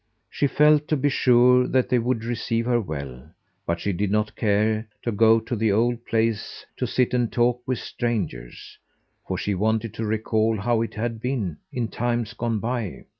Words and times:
She 0.31 0.47
felt, 0.47 0.87
to 0.87 0.97
be 0.97 1.09
sure, 1.09 1.67
that 1.67 1.89
they 1.89 1.99
would 1.99 2.23
receive 2.23 2.65
her 2.65 2.81
well, 2.81 3.29
but 3.67 3.79
she 3.79 3.93
did 3.93 4.09
not 4.09 4.35
care 4.35 4.87
to 5.03 5.11
go 5.11 5.39
to 5.41 5.55
the 5.55 5.71
old 5.71 6.03
place 6.07 6.65
to 6.77 6.87
sit 6.87 7.13
and 7.13 7.31
talk 7.31 7.61
with 7.67 7.77
strangers, 7.77 8.79
for 9.27 9.37
she 9.37 9.53
wanted 9.53 9.93
to 9.93 10.05
recall 10.07 10.57
how 10.57 10.81
it 10.81 10.95
had 10.95 11.21
been 11.21 11.57
in 11.71 11.87
times 11.87 12.33
gone 12.33 12.57
by. 12.57 13.05